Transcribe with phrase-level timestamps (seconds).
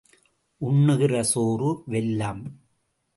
[0.61, 2.41] உண்ணுகிற சோறு வெல்லம்.